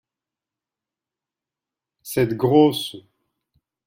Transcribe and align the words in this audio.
Cette 2.01 2.33
grosse. 2.35 2.95